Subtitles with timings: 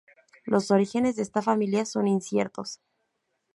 [0.45, 2.81] Los orígenes de esta familia son inciertos.